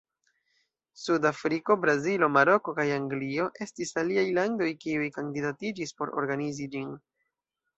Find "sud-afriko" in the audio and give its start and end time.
1.01-1.75